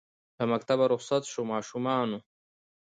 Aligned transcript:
له 0.37 0.43
مکتبه 0.51 0.83
رخصت 0.93 1.21
سویو 1.31 1.49
ماشومانو 1.53 2.17